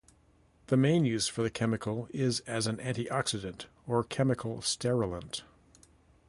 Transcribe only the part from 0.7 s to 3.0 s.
main use for the chemical is as an